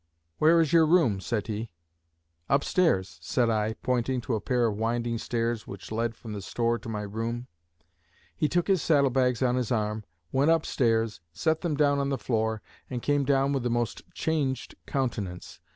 [0.39, 1.69] 'Where is your room?' said he.
[2.49, 6.41] 'Up stairs,' said I, pointing to a pair of winding stairs which led from the
[6.41, 7.45] store to my room.
[8.35, 12.09] He took his saddle bags on his arm, went up stairs, set them down on
[12.09, 15.59] the floor, and came down with the most changed countenance.